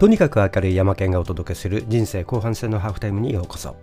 [0.00, 3.76] とにかく明るい山県がお届けする人生後半戦のハーフタイムにようこそ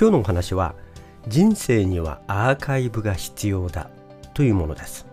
[0.00, 0.74] 今日のお話は
[1.28, 3.90] 人生にはアーカイブが必要だ
[4.32, 5.04] というものです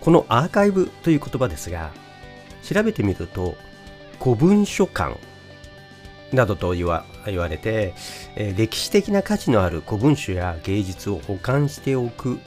[0.00, 1.90] このアーカイブという言葉ですが
[2.62, 3.54] 調べてみると
[4.18, 5.20] 古文書館
[6.32, 7.04] などと言わ
[7.50, 7.92] れて、
[8.34, 12.40] え、歴史的な価値のある古文書や芸術を保管しておく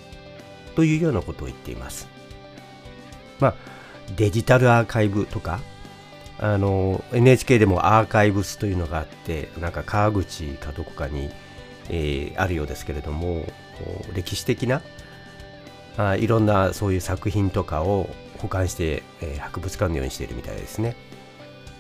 [0.76, 2.10] というようなことを言っています。
[3.40, 3.79] まあ、
[4.16, 5.60] デジタルアーカイブとか、
[6.40, 11.30] あの NHK でもアーカイブスというのがあって、なんか川口かどこかに、
[11.90, 13.46] えー、あるようですけれども、
[14.14, 14.82] 歴史的な
[15.98, 20.96] あいろんなそういう作品とかを保管して、えー、博物館のようにしているみたいですね。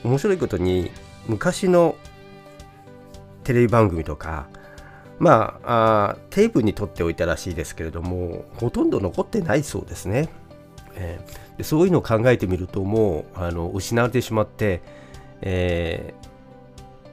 [0.04, 0.91] 面白いことに
[1.27, 1.96] 昔の
[3.44, 4.48] テレビ番組とか
[5.20, 10.30] まあテープに取っておいたらしいですけれどもほとんど残ってないそうですね、
[10.99, 14.82] えー、でそういうのを考えてみるともうあの失われてしまって、
[15.41, 16.13] え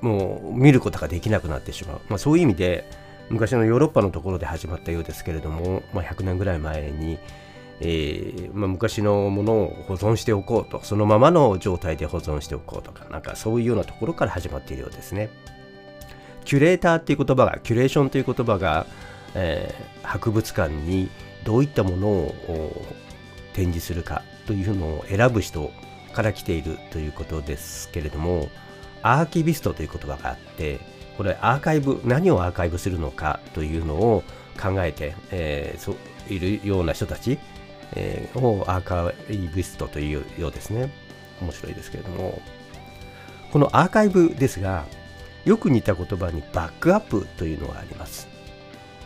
[0.03, 2.91] ー、もう見ることができなくなってしまう、まあ、そういう意味で
[3.31, 7.19] 昔のヨーロッパのところで始まったようですけれども、まあ、100年ぐらい前に
[7.81, 15.29] えー、まあ、昔のものを保存しておこうとそのままの状態で保存しておこうとかなんかそういうようなところから始まっているようですね。
[16.45, 18.87] キュレーターっていう言葉がキュレーションという言葉が、
[19.35, 21.11] えー、博物館に
[21.45, 22.83] どういったものを
[23.57, 25.73] 展示するかというのを選ぶ人
[26.13, 28.49] から来ているということですけれども
[29.03, 30.79] アーキビストという言葉があって
[31.17, 34.23] これアーカイブ何をアーカイブするのかというのを
[34.61, 35.97] 考えて、えー、そ
[36.29, 37.39] いるような人たち
[37.95, 40.93] えー、をアーカイブストというようですね。
[41.41, 42.41] 面白いですけれども、
[43.53, 44.87] このアーカイブですが、
[45.45, 48.29] よく似た言葉にバックアップというのがあります。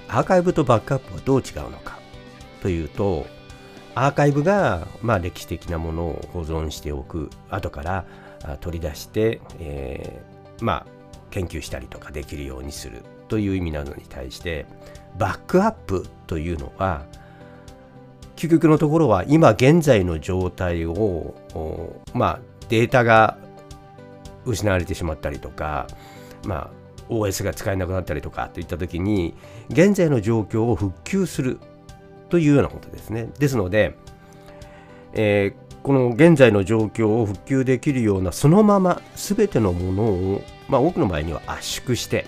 [0.08, 1.98] アーカイブとバックアップはどう違うのか
[2.62, 3.26] というと、
[3.94, 8.05] アーカイブが、まあ、歴史的なものを保存しておく、後から
[8.60, 10.86] 取り出して、えー、まあ、
[11.30, 13.02] 研究したりとかできるようにする。
[13.28, 14.67] という意味なのに対して、
[15.17, 17.05] バックアップというのは、
[18.36, 21.34] 究極のところは今現在の状態を、
[22.12, 23.39] まあ、データが
[24.45, 25.86] 失われてしまったりとか、
[26.45, 26.70] ま
[27.08, 29.34] あ、OS が使えなくなったりとかといった時に
[29.68, 31.61] 現在の状況を復旧する。
[32.30, 33.29] というようなことですね。
[33.39, 33.95] ですので、
[35.13, 42.27] えー、この現在の状況を復旧できるようなそのまま全てのものを、まあ、多くの場合には圧縮して、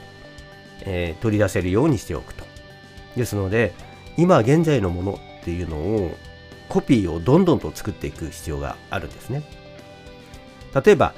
[0.83, 2.45] えー、取り出せるようにしておくと。
[3.17, 3.75] ですので
[4.17, 6.11] 今現在のものっていうのを
[6.69, 9.43] コピーをどんどんと作っていく必要があるんですね。
[10.85, 11.15] 例えば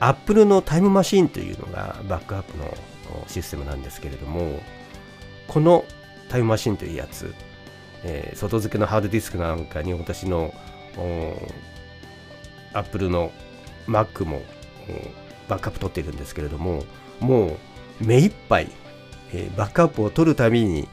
[0.00, 2.72] Apple のタイムマシンというのがバックアップの
[3.26, 4.60] システムなんですけれども
[5.48, 5.84] この
[6.28, 7.34] タイムマシンというやつ、
[8.04, 10.52] えー、外付けのハードディスクなんかに私の
[12.72, 13.32] Apple の
[13.86, 14.42] Mac も
[15.48, 16.84] バックアップ取っているんですけれども
[17.20, 17.56] も
[18.00, 18.68] う目いっぱい、
[19.32, 20.88] えー、バックアップを取るたびに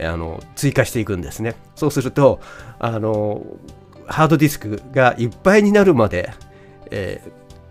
[0.00, 1.54] あの追加していくんですね。
[1.76, 2.40] そうすると
[2.78, 3.44] あの
[4.06, 6.32] ハードディスクがいっぱいになるまで、
[6.90, 7.22] え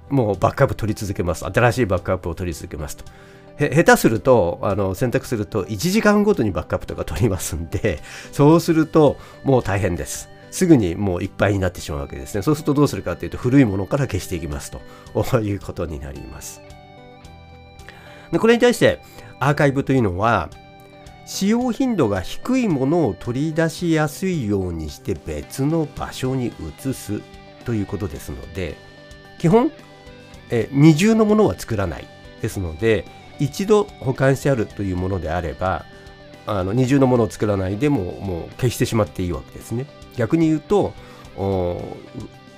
[0.10, 1.46] ー、もうバックアップ取り続けます。
[1.46, 3.06] 新しいバックアップを取り続けますと。
[3.60, 8.00] 下手するとあの選択すると1時間ごとにバックアップとか取りますんで
[8.32, 10.30] そうするともう大変です。
[10.52, 12.44] すぐにもういっぱいになってしまうわけですね。
[12.44, 14.82] そうするとどうするかというと古いものから消していきますと
[15.42, 16.62] いうことになります。
[18.32, 19.00] でこれに対して
[19.40, 20.50] アーカイブというのは
[21.26, 27.22] 使用頻度が低いものを取り出しやすいようにして別の場所に移す
[27.66, 28.76] ということですので
[29.40, 29.72] 基本
[30.50, 32.08] え二重のものは作らない
[32.42, 33.06] ですので
[33.40, 35.86] 一度保管してあるというものであれば
[36.46, 39.86] あの二重のものを作らないでももう消してしまっていいわけですね。
[40.16, 40.94] 逆に言うと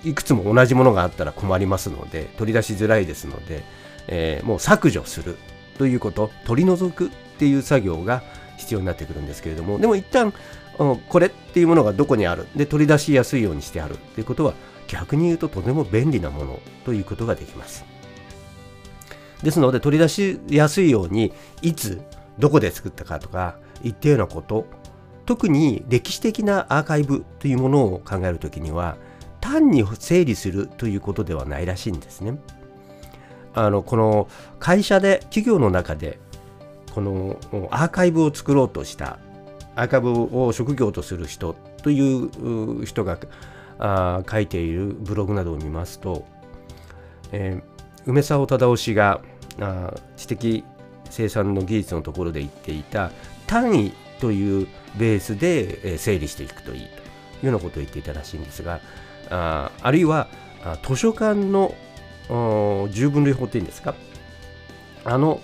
[0.03, 3.63] いくつも同じものがあったら困りますので取り出しづらいですので、
[4.07, 5.37] えー、もう削除する
[5.77, 7.09] ということ取り除くっ
[7.39, 8.21] ていう作業が
[8.57, 10.33] 必要になってくるんですけれどもでも一旦
[10.77, 12.47] これっていうものがどこにある？
[12.55, 14.53] で取り出しやすいようにしてあるということは
[14.87, 17.85] 逆に言うととても便利なものということができます。
[19.43, 22.01] ですので取り出しやすいようにいつ
[22.39, 24.65] どこで作ったかとか一定ようなこと
[25.25, 28.97] 特に歴史的なアーカイブというものを考えるときには
[29.41, 32.37] 単に整理するということではないらしいんですね。
[33.53, 34.27] あのこの
[34.59, 36.19] 会社で企業の中で
[36.93, 37.37] この
[37.71, 39.19] アーカイブを作ろうとした
[39.75, 40.11] アーカイブ
[40.45, 43.17] を職業とする人という人が
[43.79, 46.25] あ書いているブログなどを見ますと、
[47.31, 47.74] えー、
[48.05, 49.21] 梅沢忠夫氏が
[49.59, 50.63] あ知的
[51.09, 53.11] 生産の技術のところで言っていた
[53.47, 54.67] 単位という
[54.97, 56.87] ベースで整理していくといいとい
[57.43, 58.79] うようなことを言っていたらしいんですが
[59.29, 60.27] ああるいは
[60.63, 61.75] あ図書館の
[62.29, 63.93] 10分類法っていうんですか？
[65.03, 65.41] あの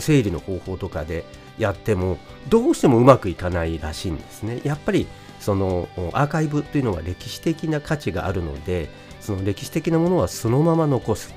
[0.00, 1.24] 整理の方法とかで
[1.58, 2.18] やっても
[2.48, 4.60] どうしてもうまくいかないらしいんですね。
[4.62, 5.08] やっぱり
[5.40, 8.88] そのアーカイブというのは歴史的な価値があるので
[9.20, 11.34] その歴史的なものはそのまま残す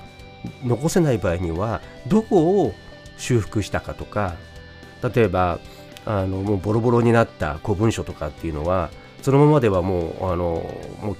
[0.63, 2.73] 残せない場合にはどこを
[3.17, 4.35] 修復したかとか
[5.15, 5.59] 例えば
[6.05, 8.89] あのもうボロボロになった古文書とかっていうのは
[9.21, 10.63] そのままではもうあの
[11.01, 11.15] も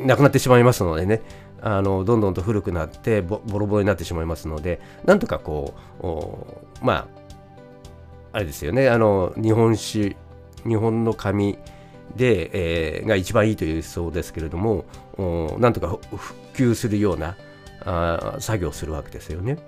[0.00, 1.22] うなくなってしまいますのでね。
[1.64, 7.06] あのどんどんと古くなってボロボロになってしまいますのでなんとかこうまあ
[8.32, 8.88] あれですよね。
[8.88, 10.16] あの日本史
[10.66, 11.58] 日本の紙
[12.16, 12.50] で、
[12.98, 14.84] えー、が一番いいというそうですけれども
[15.60, 17.36] なんとか復旧するような
[17.84, 19.58] あ作業するわけですよね。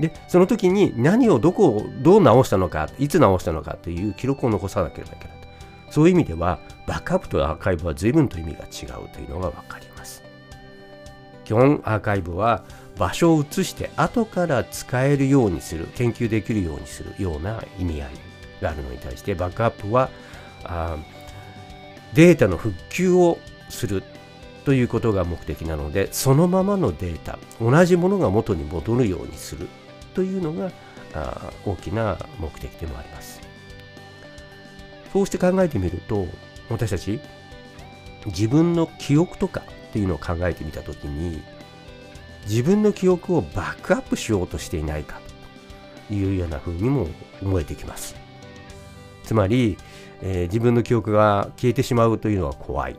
[0.00, 5.38] でその時に何をどこをどう直したのかいつ直したのかという記録を残さなければいけない
[5.90, 10.22] そういう意味ではバックアップとアーカイブは随分と意味が違うというのが分かります
[11.44, 12.64] 基本アーカイブは
[12.98, 18.10] 場所を移して後から使えるようにする研究できるようにするような意味合い
[18.60, 20.10] があるのに対してバックアップは
[20.64, 20.96] あ
[22.14, 23.38] データの復旧を
[23.68, 24.02] する
[24.68, 29.66] ということが目的なのでそのままのデータ同じものが元に戻るようにする
[30.12, 30.70] というのが
[31.14, 33.40] あ大きな目的でもあります。
[35.10, 36.26] そうして考えてみると
[36.68, 37.18] 私たち
[38.26, 41.42] 自分の記憶とかっていうのを考えてみた時に
[42.46, 45.18] 自分の記憶をバックアップしようとしていないか
[46.08, 47.08] というような風にも
[47.40, 48.16] 思えてきます。
[49.24, 49.78] つまり、
[50.20, 52.98] えー、自分の記憶が消えてしまうというのは怖い。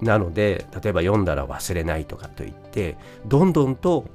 [0.00, 2.96] なので例えば読んだら忘れないとかといって
[3.26, 4.06] どんどんと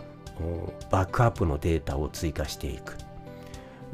[0.89, 2.97] バックアップのデータを追加していく、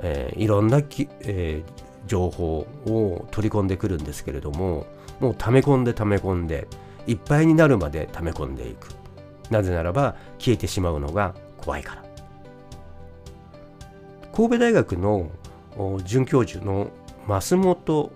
[0.02, 4.88] えー、いろんなき、えー、情報を取り込んでくるんですけれども
[5.20, 6.68] もう溜め込んで溜め込んで
[7.08, 9.00] いっぱいになるまで溜め込んでいく。
[9.50, 12.04] なぜならば消えてしまうのが怖いから。
[14.32, 15.30] 神戸大学の
[16.06, 16.92] 准教授の
[17.28, 18.12] 増本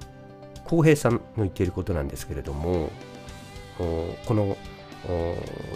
[0.65, 2.91] 浩平さんの言っていることなんですけれども
[3.77, 4.57] この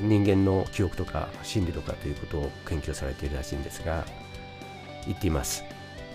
[0.01, 4.05] 人間の記憶とか心理とかということを研究されているらしいんですが
[5.05, 5.63] 言っています。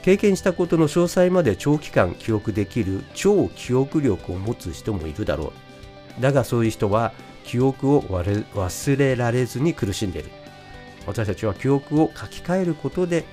[0.03, 5.53] 経験したことの詳細まで長期間記憶できる超記憶力を持つ人もいるだろ
[6.19, 6.21] う。
[6.21, 7.13] だがそういう人は
[7.45, 10.31] 記憶を忘れられずに苦しんでいる。
[11.07, 13.25] 私たちは記憶を書き換えることで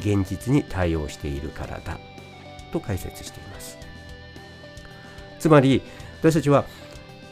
[0.00, 1.98] 現実に対応しているからだ。
[2.72, 3.78] と解説しています。
[5.38, 5.82] つまり
[6.20, 6.64] 私たちは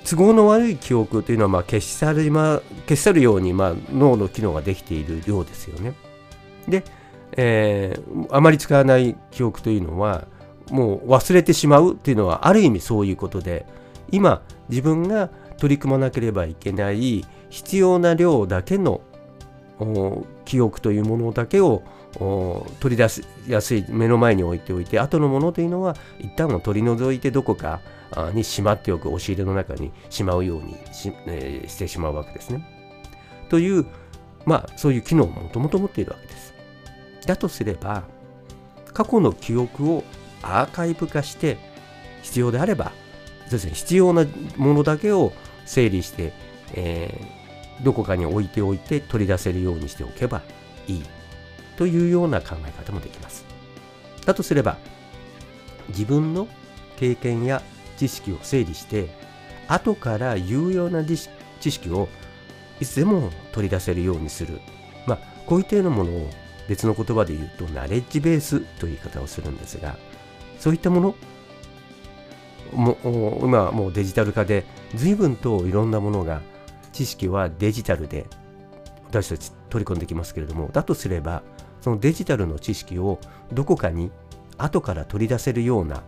[0.09, 5.95] 都合の悪い記憶というのはまあ消し去る、ま、消し去るようにまあ脳の機能ができているようですよね。
[6.69, 6.85] で、
[7.33, 10.27] えー、あまり使わない記憶というのは
[10.71, 13.67] もう忘れてしまうというのはある意味そういうことで
[14.11, 19.01] 今自分が取り組まなければいけない必要な量だけの
[20.45, 21.83] 記憶というものだけを
[22.81, 27.81] 取り出しやすい目の前に置いておいて後のものというのは一旦は取り除いてどこか
[28.33, 32.65] にしまっておく押し入れの中にしまうようにし,、えー、してしまうわけですね。
[33.49, 33.87] という
[34.45, 36.55] まあそういう機能をもともと持っているわけです。
[37.27, 38.05] だとすれば
[38.93, 40.05] 過去の記憶を
[40.43, 41.59] アーカイブ化して
[42.23, 42.93] 必要であれば
[43.43, 44.25] そうですね必要な
[44.57, 45.33] ものだけを
[45.65, 46.33] 整理して、
[46.75, 50.43] えー、どこかに置いておいて取り出せるようにしておけば
[50.87, 51.03] いい
[51.77, 53.45] というような考え方もできます。
[54.25, 54.77] だとすれば
[55.89, 56.49] 自分の
[56.97, 57.63] 経験や
[57.97, 59.09] 知識を整理して
[59.69, 62.09] 後から有用な知識を
[62.81, 64.61] いつでも取り出せるようにする、
[65.07, 66.31] まあ、こういったようなものを
[66.69, 69.97] 別の言葉で言うとナレッジベースという言い方をするんですが
[70.59, 71.15] そういったもの
[72.73, 72.99] も
[73.43, 76.43] 今はもうデジタル化で随分といろんなものが
[76.93, 78.27] 知識はデジタルで
[79.09, 81.43] 私たち取り込んできますけれどもだとすれば
[81.81, 83.21] そのデジタルの知識を
[83.53, 84.11] どこかに
[84.59, 86.03] 後から取り出せるような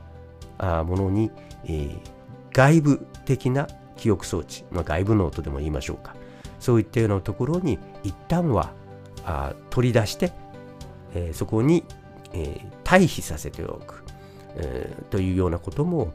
[0.59, 1.31] ものに
[1.65, 1.99] えー、
[2.53, 6.15] 外部的な記憶装置、まあ、外部ノートでも言いましょうか
[6.61, 8.73] そういったようなところに一旦は
[9.25, 10.33] あ取り出して、
[11.15, 11.85] えー、そこに、
[12.33, 14.03] えー、退避させておく、
[14.57, 16.13] えー、というようなことも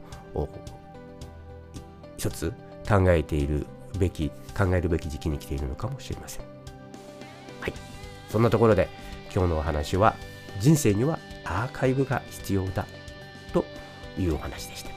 [2.16, 2.52] 一つ
[2.88, 3.66] 考えている
[3.98, 6.44] べき考えるべき時期に来ているのかもしれません。
[7.60, 7.72] はい、
[8.28, 8.88] そんなところで
[9.32, 10.16] 今日のお話は
[10.60, 12.86] 人生にはアーカイブが必要だ
[13.52, 13.64] と
[14.18, 14.90] いうお話でした。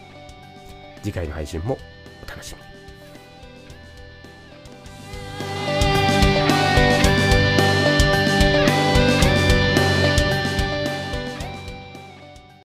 [1.02, 1.78] 次回の配信も
[2.24, 2.67] お楽しみに。